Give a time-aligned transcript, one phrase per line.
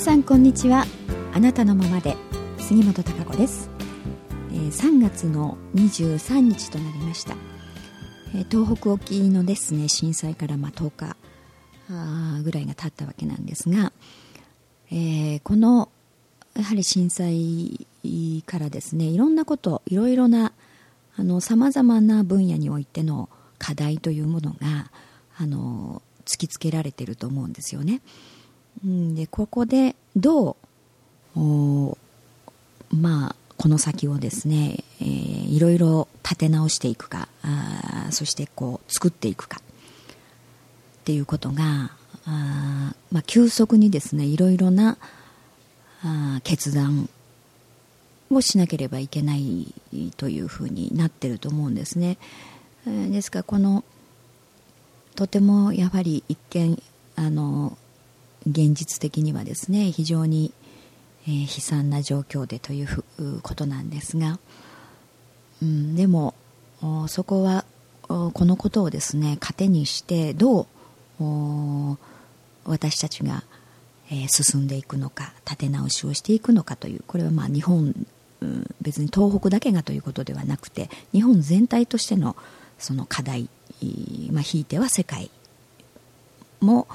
[0.00, 0.86] 皆さんこんにちは。
[1.34, 2.16] あなたのままで
[2.58, 3.68] 杉本孝子です、
[4.50, 7.34] えー、3月の23日となりました、
[8.34, 13.92] えー、東北沖のですね震災からまあ10日ぐらいが経ったわけなんですが、
[14.90, 15.90] えー、この
[16.56, 17.86] やはり震災
[18.46, 20.54] からですねいろんなこといろいろな
[21.40, 24.90] さまざまな分野においての課題というものが
[25.36, 28.00] あの突きつけられていると思うんですよね。
[28.84, 30.56] うんでここでど
[31.36, 31.96] う
[32.90, 41.90] まあこの先をですね、えー、いろいろ立て直していくかあそしてこう作っていくかっていうことが
[42.26, 44.96] あ、まあ、急速にですねいろいろな
[46.02, 47.08] あ決断
[48.30, 49.74] をしなければいけない
[50.16, 52.16] というふうになってると思うんですね。
[52.86, 53.84] えー、ですからこの
[55.16, 56.82] とてもやはり一見
[57.16, 57.76] あの
[58.46, 60.52] 現実的にはですね非常に、
[61.26, 63.04] えー、悲惨な状況でという
[63.42, 64.38] ことなんですが、
[65.62, 66.34] うん、でも
[67.08, 67.64] そこは
[68.08, 70.66] このことをですね糧にしてど
[71.20, 71.96] う
[72.64, 73.44] 私たちが、
[74.10, 77.94] えー、進んでいくのか立て直しをしていくのかというこれはまあ日本、
[78.40, 82.36] うん、別に東北だけがということではなくて日本全体としての
[82.78, 83.50] その課題、
[84.32, 85.30] まあ、ひいては世界
[86.60, 86.88] も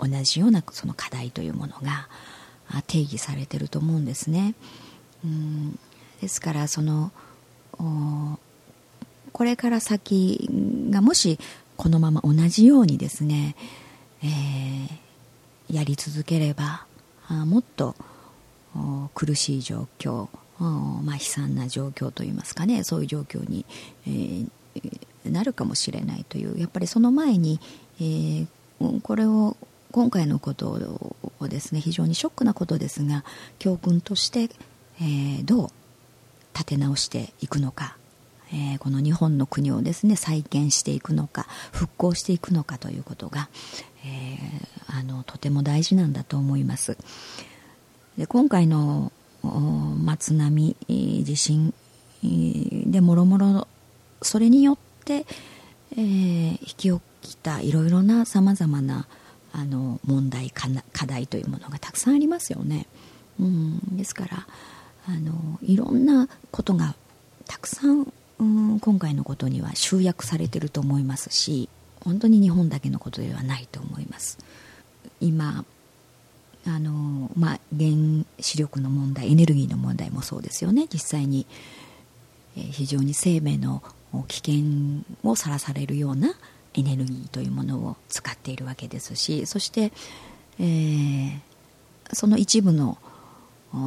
[0.00, 2.08] 同じようなその課題というものが
[2.86, 4.54] 定義されてると思うんですね。
[5.24, 5.78] うん
[6.20, 7.12] ですからその
[9.32, 10.48] これから先
[10.90, 11.38] がもし
[11.76, 13.56] このまま同じようにですね、
[14.22, 16.86] えー、やり続ければ
[17.28, 17.94] もっと
[19.14, 20.28] 苦しい状況、
[20.58, 23.64] まあ、悲惨な状況といいますかねそういう状況に、
[24.06, 27.60] えー、なるかもしれないというやっぱりその前に、
[27.98, 28.46] えー、
[29.00, 29.56] これを
[29.92, 33.24] 今回のことをですね非常にショックなことですが
[33.58, 34.50] 教訓として、
[35.00, 35.70] えー、どう
[36.54, 37.96] 立て直していくのか、
[38.52, 43.48] えー、この日本の国をですね再建していくのか復興していくのかということが、
[44.04, 46.96] えー、あのとても大事なんだと思います。
[48.18, 49.12] で今回の
[50.18, 51.72] 津波地震
[52.22, 53.68] でもろもろ
[54.20, 55.24] それによって、
[55.92, 59.06] えー、引き起きたいろいろなさまざまな
[59.52, 60.68] あの問題課
[61.06, 62.86] 題というものがたくさんありますよね。
[63.40, 64.46] うん、ですから
[65.08, 66.94] あのいろんなことが
[67.46, 71.68] たくさん、うん、今回のことには集約されてると思いますし
[72.04, 74.38] 本当に日本だけのことではないと思います。
[75.20, 75.64] 今
[76.66, 77.90] あの、まあ、原
[78.38, 81.46] 子力の問題エネルギーの問題もそうですよね実際に、
[82.56, 83.82] え、非常に生命の
[84.28, 86.34] 危険をさらされるような
[86.74, 89.92] エネルギーというものを使っているわけですしそして、
[90.58, 91.40] えー、
[92.12, 92.98] その一部の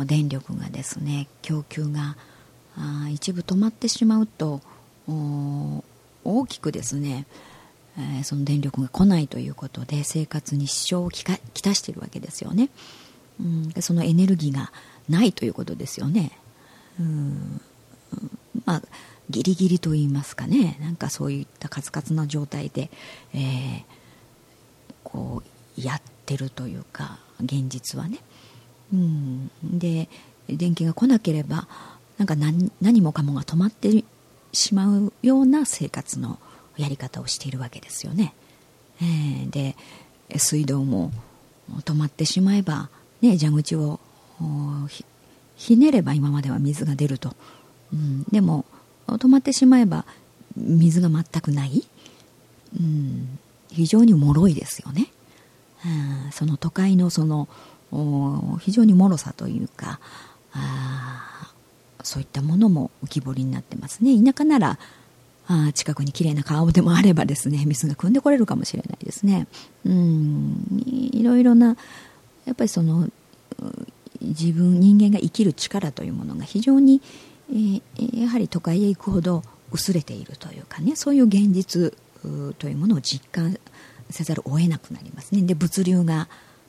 [0.06, 2.16] 電力がですね供給が
[2.78, 4.62] あ一部止まってしまうと
[5.08, 7.26] 大きくですね、
[7.98, 12.70] えー、その電力が来ないということで生活に支障をきたしているわけですよね、
[13.40, 14.72] うん、そのエネルギーが
[15.10, 16.32] ないということですよね、
[17.00, 17.62] うん
[18.66, 18.82] まあ
[19.30, 20.78] ギリギリと言いますかね。
[20.82, 22.90] なんかそういったカツカツな状態で、
[23.34, 23.84] えー、
[25.04, 25.42] こ
[25.78, 28.20] うやってるというか現実はね、
[28.94, 30.10] うん、で
[30.48, 31.68] 電気が来なければ
[32.18, 34.04] なんか何何もかもが止まって
[34.52, 36.40] しまうような生活の
[36.78, 38.34] やり方をしているわけですよね、
[39.02, 39.76] えー、で
[40.38, 41.12] 水道も
[41.86, 42.90] 止まってしまえば、
[43.22, 44.00] ね、蛇口を
[45.56, 47.36] ひねれば今までは水が出ると、
[47.94, 48.66] うん、でも
[49.08, 50.06] 止まってしまえば
[50.56, 51.84] 水が全くない、
[52.80, 53.40] うん、
[53.72, 55.08] 非常に脆いですよね、
[55.86, 57.48] うん、その都会のその
[58.60, 60.00] 非常に脆さというか
[60.54, 61.52] あ
[62.04, 64.22] そういったものも浮き彫りになってますね。
[64.22, 64.80] 田舎なら
[65.48, 69.48] あ近くにきれいな川でもあればですね水が汲んでこれるかもしれないですね。
[69.86, 70.84] うん。
[71.14, 71.78] いろいろな
[72.46, 73.10] やっぱりその
[74.22, 77.02] 自分人間が生きる力というものが非常に
[77.50, 81.94] えー、やはり都会へ行くほど薄れているというかねそういう現実
[82.60, 83.58] というものを実感
[84.10, 85.42] せざるを得なくなりますね。
[85.42, 86.28] で物流が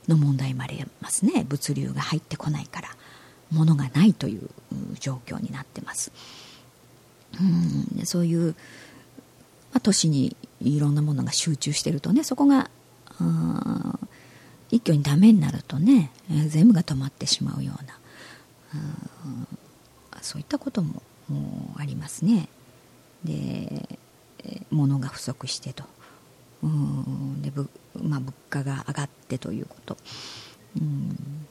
[0.09, 1.45] の問題もありますね。
[1.49, 2.89] 物流が入ってこないから
[3.51, 4.49] 物がないという
[4.99, 6.13] 状況になってます。
[7.41, 8.07] うん。
[8.07, 8.55] そういう、
[9.73, 12.71] まあ、都市にいろんなものが集中してるとねそこが
[14.71, 16.11] 一挙にダメになるとね
[16.49, 17.99] 全部が止まってしまうような
[20.25, 21.03] そういったことも
[21.77, 22.49] ありますね。
[23.25, 23.99] で
[24.71, 25.85] 物が不足してと。
[26.63, 27.53] うんで、
[28.03, 29.97] まあ、物価が上がってということ。
[30.81, 31.47] うん。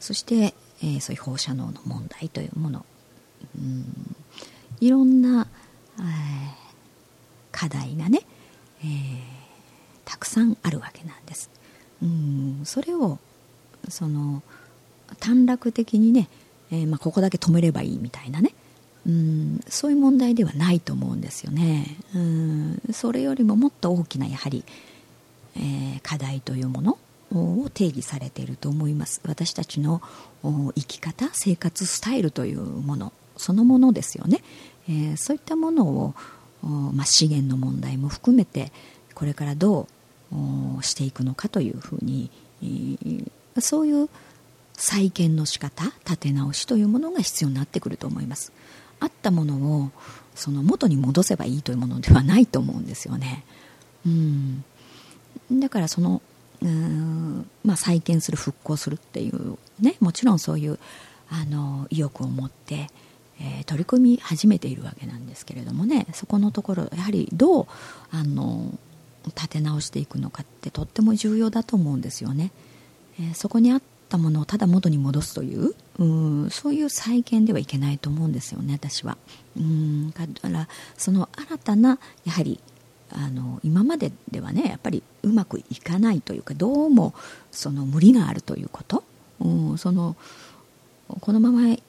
[0.00, 2.86] そして、えー、そういう放射能の問題というもの、
[3.56, 3.84] うん、
[4.80, 5.46] いろんな、
[5.98, 6.04] えー、
[7.52, 8.20] 課題がね、
[8.80, 8.86] えー、
[10.04, 11.50] たくさんあるわけなんです。
[12.02, 13.18] うん、それを
[13.88, 14.42] その
[15.20, 16.28] 短絡的にね、
[16.70, 18.52] えー、まあ、ここだけ止めればいいみたいなね、
[19.06, 21.96] うん、そういう問題ではないと思うんですよね。
[22.14, 24.64] うんそれよりももっと大きなやはり、
[25.56, 26.98] えー、課題というもの
[27.32, 29.20] を定義されていると思います。
[29.26, 30.02] 私たちの
[30.42, 34.42] 生き方生活スタイルというものそのものですよね、
[34.88, 36.14] えー、そういったものを、
[36.62, 38.72] まあ、資源の問題も含めて
[39.14, 39.86] これからど
[40.32, 42.30] うしていくのかというふうに、
[43.60, 44.08] そういう
[44.78, 48.52] 再建の仕方立て直しというものが必要になってくると思います。
[49.00, 49.90] あったものを
[50.34, 53.44] その元に戻せばいいというものではないと思うんですよね。
[54.06, 54.64] うん。
[55.52, 56.22] だからその
[56.60, 60.78] うんまあ、再建する復興するっていうねもちろんそういう
[61.30, 62.88] あの意欲を持って、
[63.40, 66.06] えー、取り組み始めているわけなんですけれどもね。
[66.14, 67.66] そこのところやはりどう
[68.10, 68.76] あの
[69.26, 72.50] 立て直していくのかってとっても重要だと思うんですよね、
[73.20, 79.16] えー、そこにあったものをただ元に戻すといううんそういう再建ではいけないと思うんですよね私は。
[79.56, 82.60] うんだからその新たなやはり
[83.10, 87.14] あの今までではねやっぱりうまくいかないというかどうも
[87.50, 89.02] その無理があるということ、
[89.40, 90.16] うん、その
[91.20, 91.80] このまま行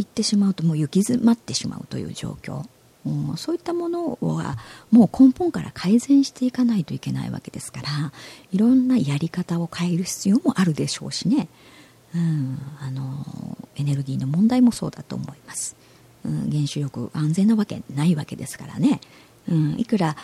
[0.00, 2.64] ってしまうともう行き詰まってしまうという状況、
[3.06, 4.56] うん、そういったものは
[4.90, 7.88] もう根本から改善していかないといけないわけですから
[8.50, 11.48] いろんなやり方を変える必要もあるでしょうしね、
[12.14, 15.76] うん、あのエネルギーの問題もそうだと思います、
[16.24, 19.00] うん、原子力安全なわけないわけですからね、
[19.48, 20.16] うん、いくら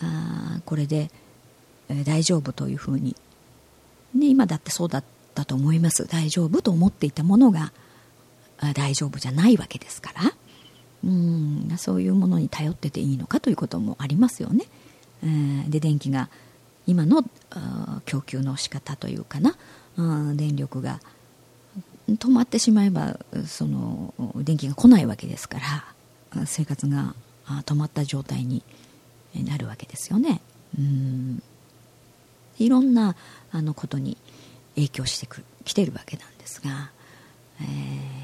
[0.00, 1.10] あこれで、
[1.88, 3.16] えー、大丈夫というふうに、
[4.14, 5.04] ね、今だってそうだっ
[5.34, 6.06] たと思います。
[6.06, 7.72] 大丈夫と思っていたものが
[8.74, 10.34] 大丈夫じゃないわけですから。
[11.04, 14.66] うんそういうものに頼ってていいのかということもありますよね。
[15.22, 16.28] えー、で電気が
[16.86, 17.22] 今の
[18.04, 19.56] 供給の仕方というかな
[20.34, 21.00] 電力が
[22.08, 25.58] 止まってしまえばその電気が来ないわけですか
[26.32, 27.14] ら生活が
[27.66, 28.62] 止まった状態に
[29.34, 30.40] なるわけですよね。
[30.78, 31.42] うん
[32.58, 33.14] いろんな
[33.52, 34.16] あのことに
[34.74, 36.90] 影響してくきてるわけなんですが、
[37.60, 38.17] えー、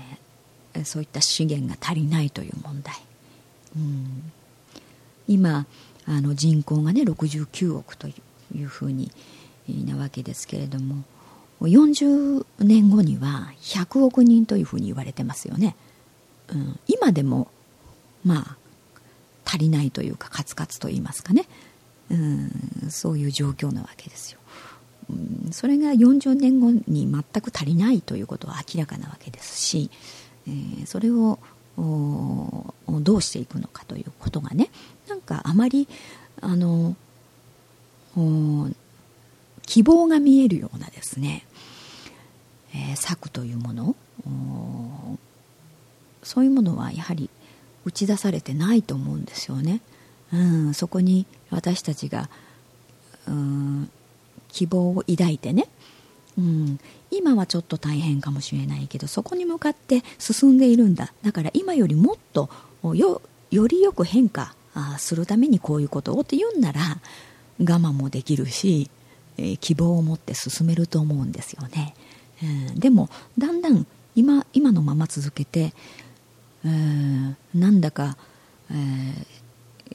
[0.84, 2.94] そういった資源が足りないという問題、
[3.76, 4.32] うん、
[5.28, 5.66] 今
[6.06, 8.12] あの人口がね69億とい
[8.62, 9.10] うふうに
[9.68, 11.04] なわけですけれども
[11.60, 15.76] 40年後には100億人というふうに言われてますよね、
[16.48, 17.48] うん、今でも
[18.24, 18.56] まあ
[19.44, 21.46] 足りないというかカツカツと言いますかね。
[22.10, 22.50] うん。
[22.90, 24.38] そういう状況なわけですよ。
[25.10, 25.52] うん。
[25.52, 29.90] それが40年後に全く足りないということは明らかなわけですし、
[30.46, 31.38] えー、それを
[31.76, 34.70] どうしていくのかということがね
[35.08, 35.88] なんかあまり
[36.40, 36.96] あの
[39.62, 41.44] 希望が見えるようなですね、
[42.74, 43.96] えー、策というもの
[46.22, 47.28] そういうものはやはり
[47.84, 49.80] 打ち出されてないと思うんですよね。
[50.32, 52.30] うん、そこに私たちが、
[53.28, 53.90] うん、
[54.48, 55.68] 希望を抱いてね、
[56.38, 61.12] うん、今はちょっと大変かもしれないけどそこに向かって進んでいるんだ。
[61.22, 62.50] だから今よりもっと
[62.82, 64.54] よりよく変化
[64.98, 66.80] するためにこういうことをって言うんなら
[67.60, 68.90] 我慢もできるし、
[69.38, 71.94] えー、希望を持って進めると思うんですよね、
[72.42, 73.86] うん、でもだんだん
[74.16, 75.72] 今今のまま続けて
[76.64, 78.16] えー、なんだか、
[78.70, 78.74] え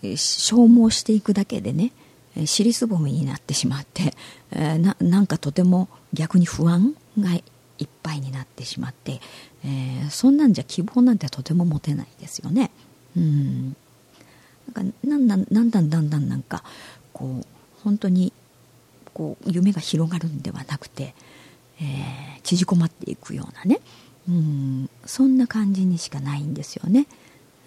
[0.03, 1.91] ー、消耗していくだけでね
[2.45, 4.13] 尻すぼみになってしまって、
[4.51, 7.43] えー、なんかとても逆に不安がい
[7.85, 9.21] っぱいになってしまって、
[9.63, 12.71] えー、そんなんじゃ希望なんてとても持てないですよね。
[13.15, 13.75] うん
[14.73, 16.63] なんかなんだんだんだんだんだんなんか
[17.13, 17.45] こう
[17.83, 18.33] 本当に
[19.13, 21.15] こう夢が広がるんではなくて、
[21.81, 23.79] えー、縮こまっていくようなね、
[24.27, 27.07] うんそんな感じにしかないんですよね。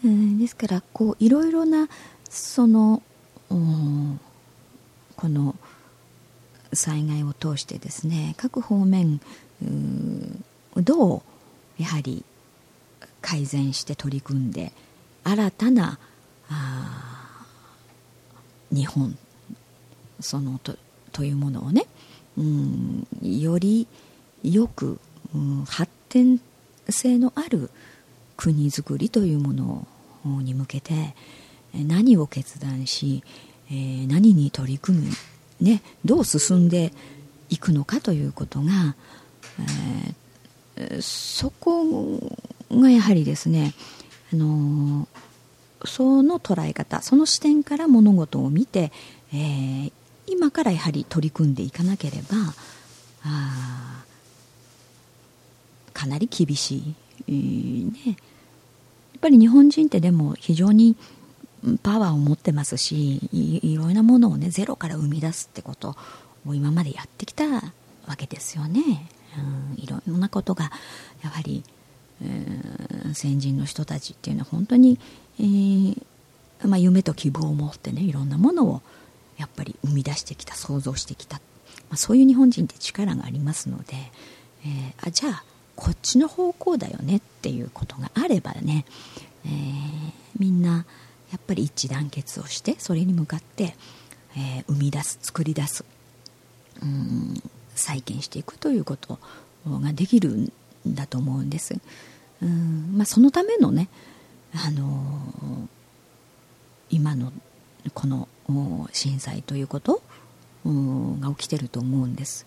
[0.05, 1.89] うん、ですからこういろいろな
[2.29, 3.03] その、
[3.51, 4.21] うん、
[5.17, 5.55] この
[6.73, 9.21] 災害を通してですね各方面
[10.77, 11.23] どう
[11.83, 12.25] やはり
[13.21, 14.73] 改善して取り組んで
[15.25, 15.99] 新たな
[18.71, 19.17] 日本
[20.21, 20.77] そのと
[21.13, 21.87] というものをね、
[22.39, 23.87] うん、より
[24.43, 24.99] よく、
[25.35, 26.41] うん、発展
[26.89, 27.71] 性のある
[28.37, 29.87] 国づくりというもの
[30.25, 31.15] に向けて
[31.75, 33.23] 何を決断し、
[33.71, 35.13] 何に取り組む、
[35.63, 36.93] ね、どう進んで
[37.49, 38.97] いくのかということが、
[40.77, 42.19] えー、そこ
[42.71, 43.75] がやはりですね、
[44.33, 45.07] あの
[45.85, 48.93] その捉え方その視点から物事を見て、
[49.33, 49.93] えー、
[50.27, 52.37] 今からやはり取り組んでいかなければ
[53.25, 54.05] あ
[55.93, 56.95] かなり厳し
[57.27, 58.17] い、ね、やっ
[59.21, 60.97] ぱり日本人ってでも非常に
[61.83, 65.97] パワーを持ってますしいろいろなものをねゼロから生み出すってこと
[66.47, 67.63] を今までやってきたわ
[68.17, 69.09] けですよね、
[69.77, 70.71] うん、いろんなことが
[71.23, 71.63] やはり、
[72.23, 74.99] えー、先人の人たちっていうのは本当に、
[75.39, 75.97] えー、
[76.65, 78.83] まあ、夢と希望を持ってねいろんなものを
[79.39, 81.43] やっぱり生み出してきた想像してきた、ま
[81.93, 83.95] あ、そういう日本人って力がありますので、
[84.65, 85.45] えー、あじゃあ
[85.77, 88.85] こっちの方向だよねっていうことがあればね、
[89.45, 89.53] えー、
[90.39, 90.85] みんな
[91.33, 93.75] やっぱり一致団結をしてそれに向かって、
[94.37, 95.85] えー、生み出す作り出す
[96.83, 97.43] うん
[97.75, 99.19] 再建していくということ
[99.67, 100.53] ができるん
[100.87, 101.75] だと思うんです。
[102.43, 103.89] うんまあそのためのね
[104.55, 105.69] あのー、
[106.91, 107.33] 今の
[107.95, 108.29] この
[108.93, 110.03] 震災ということ
[110.67, 112.47] が起きてると思うんです。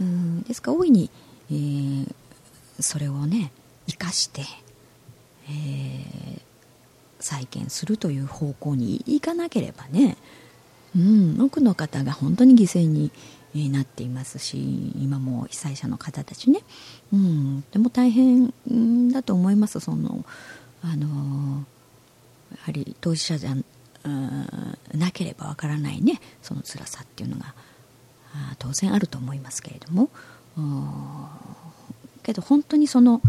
[0.00, 1.10] うんですから大いに、
[1.50, 2.14] えー、
[2.80, 3.52] それをね
[3.86, 4.42] 生かして、
[5.48, 6.40] えー、
[7.26, 10.16] 再建するという方向に行かなければね、
[10.94, 13.10] うん、多くの方が本当に犠牲に
[13.72, 16.60] なっていますし今も被災者の方たちね、
[17.12, 18.52] うん、でも大変
[19.10, 19.80] だと思います。
[19.80, 20.24] その
[20.82, 21.64] あの
[22.52, 23.56] やはり当事者じゃ
[24.94, 26.20] なければわからないね。
[26.42, 27.54] その辛さっていうのが
[28.60, 30.10] 当然あると思いますけれども。
[32.22, 33.20] けど本当にその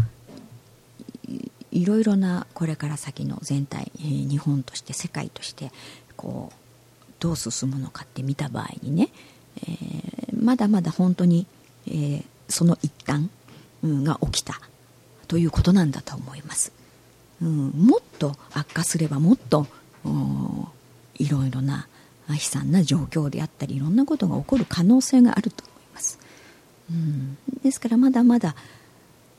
[1.72, 5.70] いろいろなこれから先の全体、えー、日本として世界として
[6.16, 9.08] こうどう進むのかって見た場合にね、
[9.56, 11.46] えー、まだまだ本当に、
[11.86, 13.28] えー、その一端、
[13.82, 14.60] うん、が起きた
[15.26, 16.72] ということなんだと思います、
[17.42, 19.66] うん、もっと悪化すればもっと
[21.16, 21.88] いろいろな
[22.28, 26.18] 悲惨な状況であったりいろんなことが起こる可能性があると思います、
[26.90, 28.54] うん、ですからまだまだ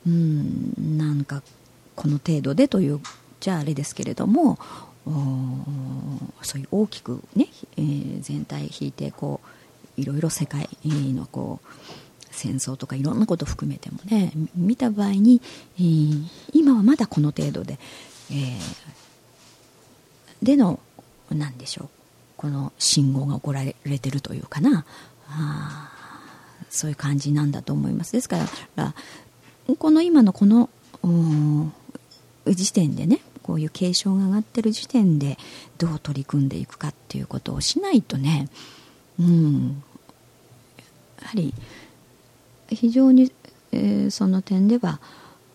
[0.06, 1.42] うんなんか
[2.00, 3.02] この程度でという
[3.42, 4.58] じゃああれですけれども
[6.42, 9.42] そういう大きくね、えー、全体引いてこ
[9.98, 11.68] ういろいろ世界のこう
[12.32, 15.42] 戦争とかいろんなことを含めてもね見た場合に、
[15.78, 17.78] えー、今はまだこの程度で、
[18.32, 18.60] えー、
[20.42, 20.80] での
[21.30, 21.90] 何でしょう
[22.38, 24.86] この信号が行われてるというかな
[25.28, 25.92] あ
[26.70, 28.14] そういう感じなんだと思います。
[28.14, 28.38] ですか
[28.78, 28.94] ら
[29.78, 30.70] この今のこの
[32.46, 35.38] 時点でねこういう警鐘が上がってる時点で
[35.78, 38.50] どう取り組んでいくかっていうことをしないとね
[39.20, 39.84] うん
[41.22, 41.54] やはり
[42.70, 43.32] 非常に、
[43.72, 45.00] えー、その点では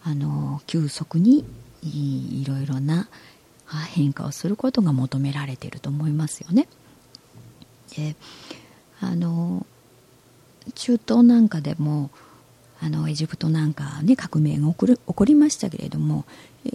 [0.03, 1.45] あの急速に
[1.83, 3.09] いろいろな
[3.95, 6.69] 変化をすることが求められていると思いますよね。
[7.97, 8.17] で
[9.01, 9.67] あの
[10.75, 12.11] 中東なんかでも
[12.85, 16.27] あのエジプトなんかね革命が起こる起こりましたけれども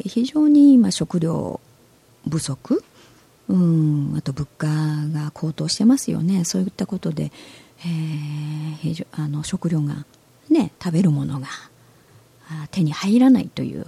[0.05, 1.59] 非常に今食料
[2.27, 2.83] 不足
[3.47, 6.45] うんあと物価が高騰してますよね。
[6.45, 7.31] そういったことで、
[7.79, 10.05] えー、あの食料が
[10.49, 11.47] ね食べるものが
[12.71, 13.85] 手に入らないという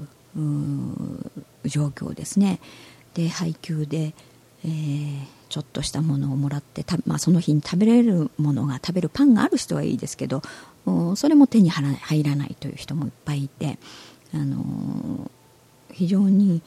[1.66, 2.60] 状況ですね。
[3.16, 4.14] で配給で、
[4.64, 10.42] えー、ちょっとしたものをもらってまあ、その日に食べれるものが食べるパンがある人はいいですけど
[11.16, 13.78] それも手に入らないという人もいっぱいいて、
[14.34, 15.30] あの
[15.92, 16.62] 非常に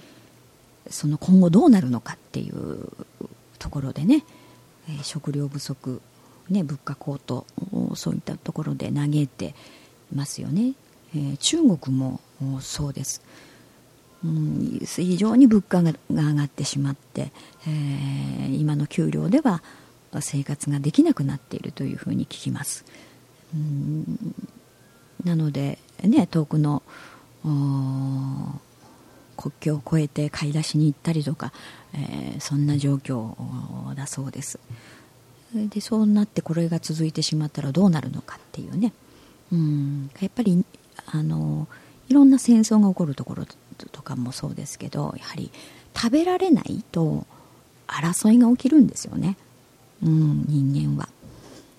[0.88, 2.88] その今後どうなるのかっていう
[3.59, 4.25] ところでね、
[4.88, 6.00] え食料不足、
[6.50, 7.47] ね、物価高騰
[7.94, 9.54] そういったところで嘆いて
[10.14, 10.75] ますよね、
[11.16, 12.21] え、中国も
[12.61, 13.23] そうです、
[14.25, 17.33] うん、非常に物価が上がってしまって、
[17.66, 19.62] えー、今の給料では
[20.21, 22.85] 生活ができなくなっているというふうに聞きます。
[25.24, 26.82] なので、ね、遠くの
[29.36, 31.52] 国境を越えて買い出しに行ったりとか、
[31.94, 33.34] えー、そんな状況
[33.94, 34.58] だそうです。
[35.54, 38.92] でそうなってこれが続いてしまったらどうなるのかっていうね。
[39.52, 40.10] うん。
[40.20, 40.64] やっぱり
[41.06, 41.68] あの
[42.08, 43.44] いろんな戦争が起こるところ
[43.92, 45.50] とかもそうですけどやはり
[45.96, 47.26] 食べられないと
[47.86, 49.36] 争いが起きるんですよね、
[50.02, 51.08] うん、人間は。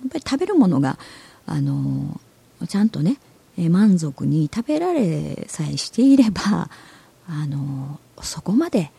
[0.04, 0.98] やっぱり食べるものが
[1.46, 2.20] あの
[2.68, 3.18] ちゃんとね
[3.58, 6.70] 満足に食べられさえしていれば
[7.28, 8.92] あのそこまで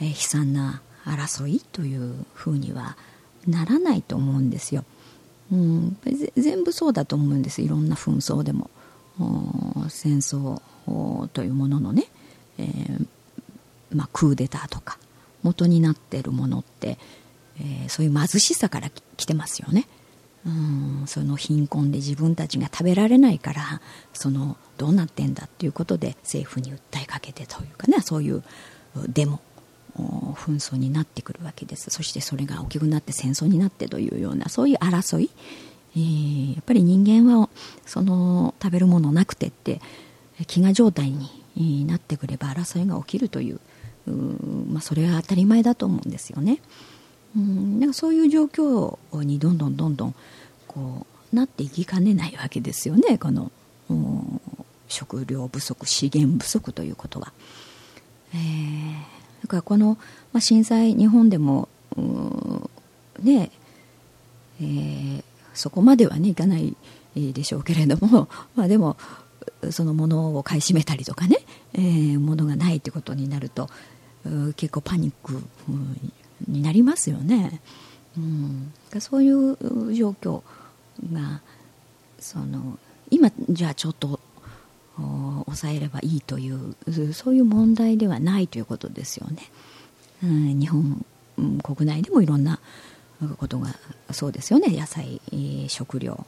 [0.00, 2.96] 悲惨な争いというふうには
[3.46, 4.84] ならないと思うんですよ。
[5.52, 5.96] うん、
[6.36, 8.70] 全部そうだと思うんですいろんな紛争でも
[9.88, 10.60] 戦争
[11.32, 12.06] というもののね、
[12.58, 13.06] えー、
[13.92, 14.98] まあ、クーデターとか
[15.42, 16.98] 元になっているものって、
[17.58, 19.88] えー、そういう貧しさから来てますよね。
[20.46, 23.80] うんその貧困で自分たちが食べられないから
[24.14, 28.42] そのどうなってんだっていうことで政府に訴えかけてというかねそういう
[29.08, 29.40] デモ
[29.96, 35.30] 紛争になってくるわけですそしてそれが大きくなって戦争になってというようなそういう争い、
[35.94, 37.50] えー、やっぱり人間は
[37.84, 39.80] その食べるものなくてって
[40.46, 41.12] 飢餓状態
[41.54, 43.60] になってくれば争いが起きるという
[44.06, 46.60] まあ、それは当たり前だと思うんですよね。
[47.36, 50.14] うんなんかそういう状況にどんどんどんどん
[50.66, 53.52] こうなっていきかねないわけですよねこの
[54.88, 57.32] 食料不足資源不足ということは。
[58.32, 59.98] えー、だからこの、
[60.32, 61.68] まあ、震災日本でも
[63.22, 63.50] ね
[64.60, 65.22] えー、
[65.54, 66.76] そこまではねいかない
[67.14, 68.96] でしょうけれども、 まあ、でも
[69.70, 71.38] そのものを買い占めたりとかね、
[71.72, 73.68] えー、物がないということになると
[74.56, 75.42] 結構パニック
[76.48, 77.60] になりますよね。
[78.16, 80.42] うん、そういう状況
[81.12, 81.40] が
[82.18, 82.78] その
[83.10, 84.20] 今じゃあちょっと
[85.46, 86.74] 抑えればいいという
[87.12, 89.50] そういう問題ではないということですよね。
[90.22, 91.04] うん、日本
[91.62, 92.60] 国内でもいろんな
[93.38, 93.74] ことが
[94.10, 94.76] そうですよね。
[94.76, 95.20] 野菜
[95.68, 96.26] 食料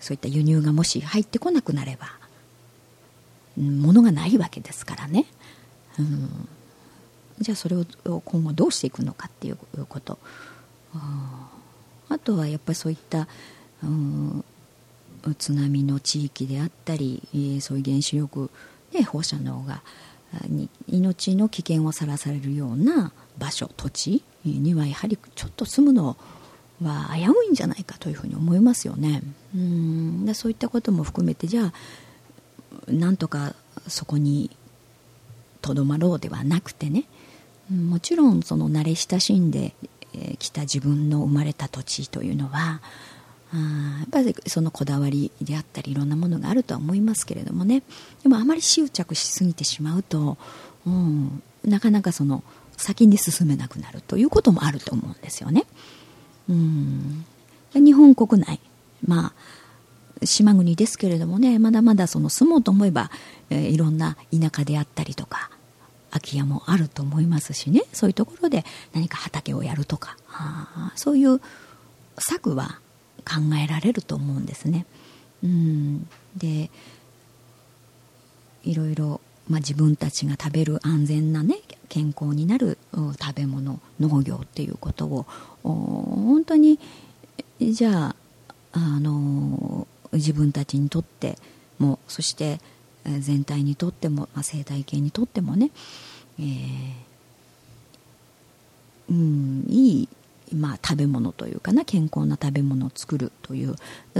[0.00, 2.08] そういった輸入がもし入ってこなくなれば
[3.56, 5.26] 物がないわけですからね、
[5.98, 6.48] うん、
[7.38, 7.84] じゃあそれを
[8.24, 9.56] 今後どうしていくのかっていう
[9.88, 10.18] こと。
[12.08, 13.26] あとはやっぱりそういった、
[13.82, 14.44] うん、
[15.38, 17.22] 津波の地域であったり
[17.60, 18.50] そういう原子力、
[18.92, 19.82] ね、放射能が
[20.48, 26.16] に命の危険をさらされるような場所土地にはやはりちょっと住むの
[26.82, 29.22] は危ういんじゃないかというふうに思いますよね。
[29.54, 30.26] うん。
[30.26, 31.72] でそういったことも含めてじゃあ
[32.88, 33.54] なんとか
[33.88, 34.50] そこに
[35.60, 37.04] とどまろうではなくてね
[37.72, 39.74] もちろんその慣れ親しんで
[40.38, 42.80] きた自分の生まれた土地というのは
[43.54, 47.82] あやっぱりそのこだわりであったりいろんなものがあるとは思いますけれどもね
[48.22, 50.38] でもあまり執着しすぎてしまうと、
[50.86, 52.42] うん、なかなかその
[52.76, 55.66] 先に進めなくなるということもあると思うんですよね。
[56.48, 57.24] うん
[57.74, 58.60] 日本国内
[59.06, 59.32] ま
[60.20, 63.10] あ島国ですけれどもねまだまだその住もうと思えば、
[63.50, 65.50] えー、いろんな田舎であったりとか
[66.12, 67.82] 空き家もあると思いますしね。
[67.92, 70.16] そういうところで何か畑をやるとか。
[70.94, 71.40] そういう
[72.18, 72.78] 策は
[73.24, 74.86] 考えられると思うんですね。
[75.42, 76.08] うん。
[76.36, 76.70] で
[78.64, 81.56] いろいろ、まあ、自分たちが食べる安全なね
[81.88, 82.78] 健康になる
[83.20, 85.26] 食べ物農業っていうことを
[85.62, 86.78] 本当に
[87.60, 88.16] じゃあ
[88.72, 91.38] あの自分たちにとって
[91.78, 92.60] もそして
[93.20, 95.70] 全体にとっても、まあ、生態系にとってもね、
[96.38, 96.46] えー、
[99.10, 100.08] うんいい、
[100.54, 103.76] まあ、食べ物というかな健康な食べ物を作るという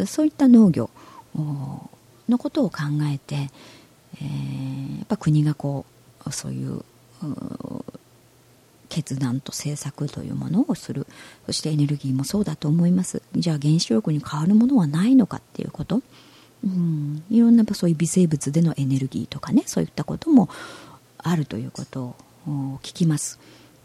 [0.07, 0.91] そういった農業
[2.29, 2.79] のことを考
[3.13, 3.51] えて、
[4.17, 5.87] えー、やっぱ国がこ
[6.27, 6.85] うそういう
[8.89, 11.07] 決断と政策というものをする。
[11.47, 13.23] そしてエネルギーもそうだと思います。
[13.35, 16.03] じゃあ原子力に変わるものはないのかっていうこと、
[16.65, 20.49] うん、いろんなそういう微生物でのエネルギーとかねそういったことも
[21.19, 22.15] あるということ
[22.47, 23.39] を聞きます。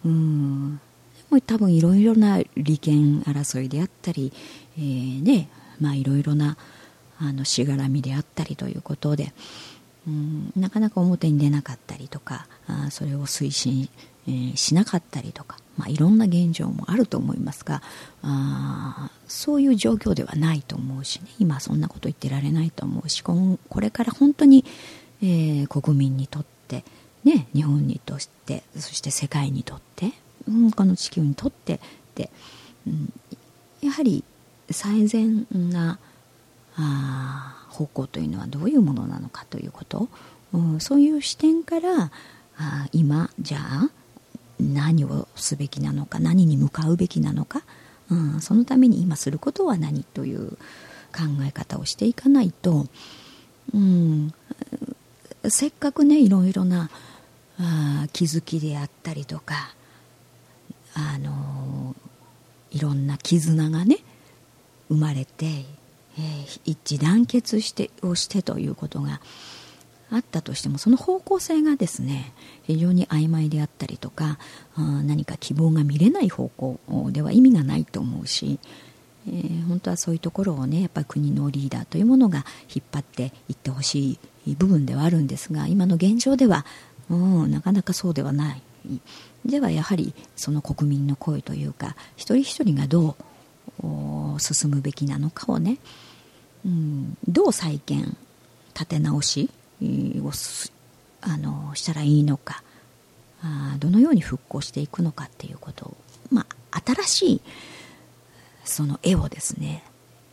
[0.06, 0.80] うん。
[1.30, 4.32] も多分いろいろな利権争いであったり、
[4.78, 6.58] えー、ねまあ、いろいろな
[7.20, 9.34] あのしがらみであったりということで、
[10.08, 13.90] うん、なかなか表に出なかったりとかあそれを推進、
[14.28, 17.82] えー、しなかったりとか、まあ、いろんな現状もあると思いますが
[18.24, 21.28] あそういう状況ではないと思うしね。
[21.40, 24.66] 今そんなこと言ってられないと思うしこれから本当に、
[25.22, 26.84] えー、国民にとって、
[27.24, 30.12] ね、日本にとってそして世界にとって、
[30.48, 31.80] うん、この地球にとって
[32.16, 32.30] で、
[32.88, 33.14] うん、
[33.82, 34.24] やはり
[34.72, 36.00] 最善な
[36.76, 40.10] あ方向というのはどういうものなのかということ、
[40.54, 42.12] うん、そういう視点から
[42.58, 43.90] あ今じゃあ
[44.60, 47.64] 何をすべきなのか何に向かうべきなのか、
[48.10, 52.88] うん、そのために今することは何という考え方をしていかないと、
[53.74, 54.34] うん、
[55.48, 56.90] せっかくねいろいろな
[57.60, 59.74] あ気づきであったりとか、
[60.94, 61.96] あの
[62.70, 63.98] いろんな絆がね
[64.90, 65.66] 生まれて
[66.20, 69.22] えー、一致団結してをしてということが
[70.10, 72.32] あったとしてもその方向性がですね
[72.64, 74.40] 非常に曖昧であったりとか
[74.78, 76.80] 何か希望が見れない方向
[77.12, 78.60] では意味がないと思うし、
[79.28, 86.66] えー、本当はそういうところをねやっぱり国のリーダーというものが引っ張っていってほしい部分ではあるんですが今の現状では、
[87.10, 88.62] うん、なかなかそうではない。
[89.46, 93.18] ではやはりその国民の声というか一人一人がど
[93.84, 95.78] う進むべきなのかをね、
[96.66, 98.16] うん、どう再建
[98.74, 99.50] 立て直し
[99.82, 100.32] を
[101.22, 102.64] あのしたらいいのか
[103.42, 105.98] あどのように復興していくのかっていうことを、
[106.32, 107.42] まあ、新しい
[108.64, 109.84] その絵をですね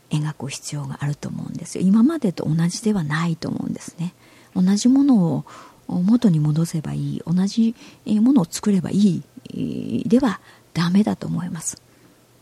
[0.09, 1.83] 描く必要があると思うんですよ。
[1.83, 4.13] 今までと同じではないと思うんですね。
[4.55, 5.45] 同じものを
[5.87, 10.39] 元に戻せばいい同じものを作ればいいでは
[10.73, 11.81] ダメだと思います。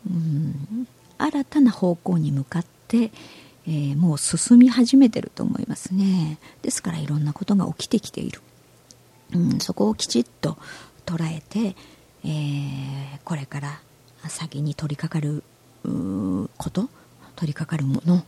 [0.09, 0.87] うん。
[1.17, 3.11] 新たな方向に向かって、
[3.65, 6.37] えー、もう進み始めてると思いますね。
[6.61, 8.41] ですからいろんなことが起きてきている、
[9.33, 10.57] うん、そこをきちっと
[11.05, 11.75] 捉えて、
[12.25, 13.81] えー、これから
[14.29, 15.43] 先に取り掛かる
[16.57, 16.89] こと
[17.35, 18.23] 取り掛かるもの、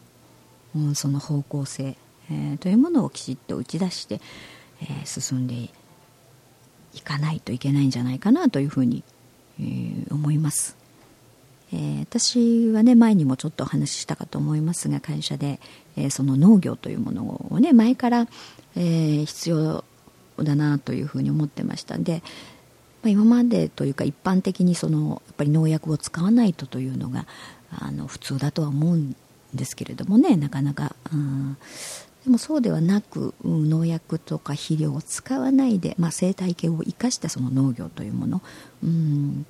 [0.76, 1.95] うん、その方向性、
[2.30, 4.19] えー、というものをきちっと打ち出して、
[4.82, 5.69] え、進んで
[6.93, 9.04] いかないといけないんじゃないかなというふうに、
[9.60, 9.63] え、
[10.12, 10.76] 思います、
[11.75, 15.59] えー、私はね前にもちょっとお話ししたかと思いますが会社で、
[15.97, 18.27] えその農業というものをね前から、
[18.77, 19.83] え必要
[20.38, 22.23] だなというふうに思ってましたんで、
[23.03, 27.27] まあ、今までというか一般的にそのやっぱり農薬を使わないとというのが
[27.69, 29.15] あの普通だとは思うん
[29.53, 31.57] ですけれどもねなかなか、うん、
[32.25, 38.41] でもそうではなく、農薬とか肥料を使わないで、まあ、生態系を生かしたその農業というもの、
[38.83, 39.45] うん、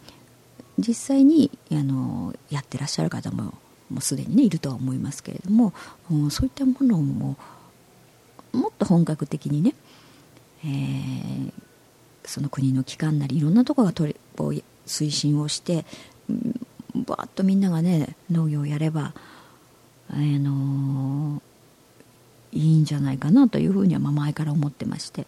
[0.77, 3.53] 実際にあのやってらっしゃる方も
[3.89, 5.73] もうすでに、ね、いるとは思いますけれども、
[6.11, 7.37] うん、そういったものも
[8.51, 9.73] もっと本格的にね、
[10.63, 11.51] えー、
[12.25, 15.85] その国の機関なりいろんなところが取り推進をして、
[16.95, 19.13] バーッとみんながね農業をやれば、
[20.09, 21.41] あのー
[22.55, 25.27] いいんじゃないかなというふうには前から思ってまして。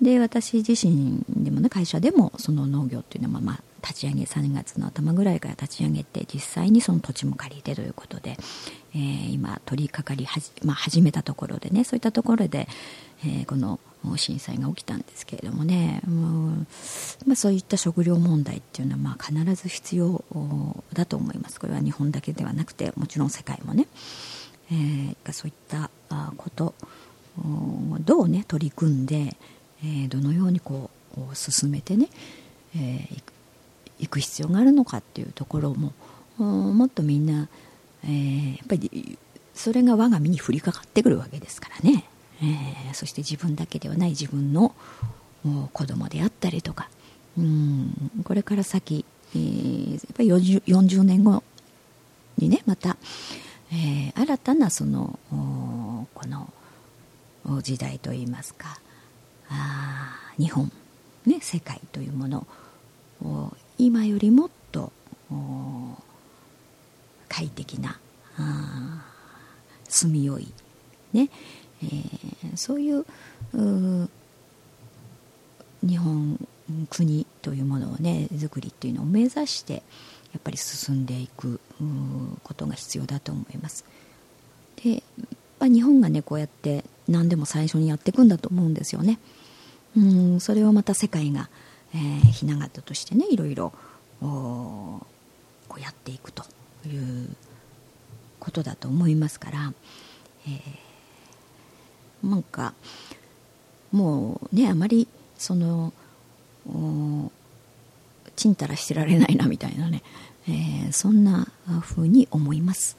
[0.00, 8.36] で私自身でもね会社でもその農業っていうのはまあ立ち上げ3月の頭ぐらいから立ち上げて実際にその土地も借りてということで、
[8.94, 12.68] えー、今取り掛かりはじ、まあ、始めたところでねそういったところで、
[13.24, 13.80] えー、この
[14.16, 16.66] 震災が起きたんですけれどもねもう、
[17.26, 20.24] まあ、そういった食料問題っていうのはまあ必ず必要
[20.92, 23.86] だと思いますこれは日本だけではなくてもちろん世界もね。
[24.70, 25.90] えー、そういった
[26.36, 26.74] こと
[28.00, 29.36] どうね取り組んで、
[29.84, 32.08] えー、どのようにこう進めてね、
[32.76, 33.22] えー、
[34.02, 35.92] いく必要があるのかっていうところも
[36.38, 37.48] もっとみんな、
[38.04, 39.18] えー、やっぱり
[39.54, 42.04] それが我が身に降りかかってくるわけですからね、
[42.42, 44.74] えー、そして自分だけではない自分の
[45.72, 46.90] 子供であったりとか。
[47.38, 51.42] うんこれから先、えー、やっぱり 40, 40年後
[52.36, 52.98] にねまた、
[53.72, 56.52] えー、新たなそのこの
[57.62, 58.78] 時代といいますか
[59.48, 60.70] あ日本、
[61.24, 62.46] ね、世界というもの
[63.22, 63.52] を
[63.84, 64.92] 今よりもっと
[67.28, 67.98] 快適な
[69.88, 70.52] 住みよい、
[71.12, 71.28] ね
[71.82, 73.04] えー、そういう
[75.82, 76.38] 日本
[76.88, 79.80] 国というものをね作りっていうのを目指してや
[80.38, 81.60] っぱり進んでいく
[82.44, 83.84] ことが必要だと思います。
[84.82, 85.02] で、
[85.58, 89.18] まあ、日本がねこうやって何でも最初にやっていくんだと思うんですよね。
[89.96, 91.50] うんそれをまた世界が、
[91.94, 93.72] えー、ひな形としてねいろいろ
[94.20, 95.06] こ
[95.76, 96.44] うやっていくと
[96.86, 97.28] いう
[98.40, 99.72] ことだと思いますから、
[100.46, 102.74] えー、なんか
[103.92, 105.92] もうねあまりその
[108.36, 110.02] ちんたらしてられないなみたいなね、
[110.48, 111.48] えー、そんな
[111.82, 112.96] 風に思います。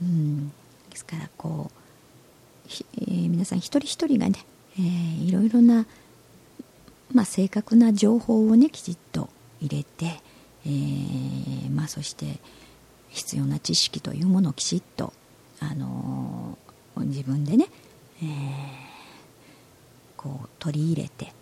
[0.00, 0.48] うん、
[0.90, 1.78] ですからこう、
[3.00, 4.44] えー、皆さん一人一人がね、
[4.78, 5.86] えー、いろいろな、
[7.12, 9.28] まあ、正確な情報をねきちっと
[9.60, 10.20] 入れて、
[10.66, 12.38] えーまあ、そして
[13.08, 15.12] 必要な知識というものをきちっと、
[15.60, 17.66] あのー、自分でね、
[18.22, 18.28] えー、
[20.16, 21.32] こう取り入れて、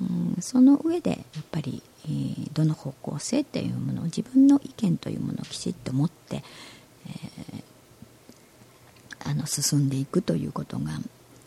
[0.00, 7.64] うん、その上でやっぱりえー、どの方向性っていうものを自分の意見というものをきちっと持って、え、
[9.24, 10.92] あの進んでいくということが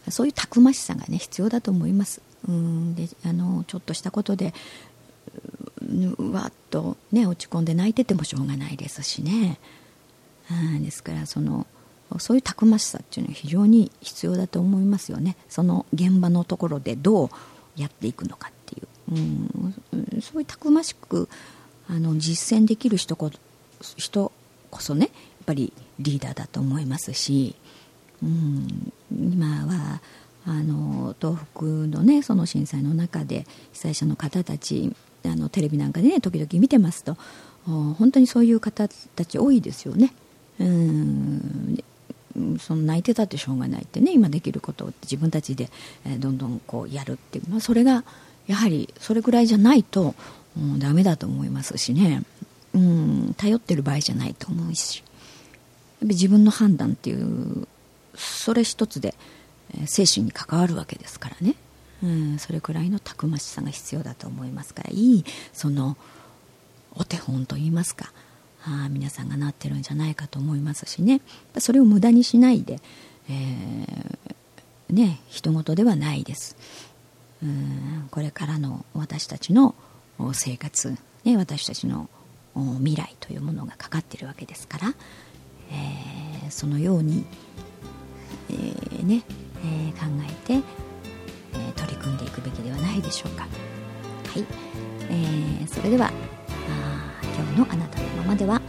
[0.09, 2.21] そういうたくましさがね必要だと思います。
[2.47, 4.53] うんであのちょっとしたことで
[5.81, 9.59] うわっと、ね、落ち込んで泣いててもしょうがないですしね。
[10.51, 11.67] うんですからその
[12.17, 15.35] そういうたくましさっていうのは非常に必要だと思いますよね。
[15.47, 17.29] その現場のところでどう
[17.75, 18.87] やっていくのかっていう。
[19.11, 21.29] うん、そういうたくましく
[21.87, 23.31] あの実践できる人こ
[23.97, 24.31] 人
[24.69, 25.09] こそねやっ
[25.45, 27.55] ぱぱりリーダーだと思いますし、
[28.21, 30.01] うん、今は
[30.45, 37.17] あの東北のねその震災の中で被災者の方たちあのテレビなんかでね時々見てますと
[37.65, 40.13] 本当にそういう方たち多いですよね。
[40.59, 41.83] うん。
[42.59, 45.69] その泣いてたってしょうがないってね今できることを自分たちで、
[46.19, 48.03] どんどんこうやるっていう、まあ、それが
[48.47, 50.15] やはりそれぐらいじゃないと、
[50.57, 52.23] うん、ダメだと思いますしね、
[52.73, 55.03] うん、頼ってる場合じゃないと思うし。
[56.01, 57.67] 自分の判断っていう
[58.15, 59.15] それ一つで、
[59.85, 61.55] 精神に関わるわけですからね、
[62.03, 64.89] うん、それくらいのたくましさが必要だと思いますから。
[64.91, 65.97] いいその
[66.95, 68.11] お手本といいますか。
[68.65, 71.21] あ皆さんがなってるんじゃないかと思いますしね。
[71.59, 72.79] それを無駄にしないで、
[73.29, 76.57] えー、ね人事ではないです。
[77.41, 79.75] うんこれからの私たちの
[80.33, 82.09] 生活、ね、私たちの
[82.79, 84.93] 未来というものがかかってるわけですから、
[85.71, 87.25] えー、そのように、
[88.49, 89.23] えー、ね
[89.63, 90.53] えー、考えて、
[91.53, 93.43] え取り組んでいくべきではないでしょうか。
[93.43, 94.45] はい、
[95.09, 96.11] えーそれではあ
[97.23, 98.65] 今日のあなたのままではこ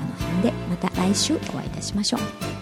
[0.00, 2.53] の辺でまた来週お会いいたしましょう。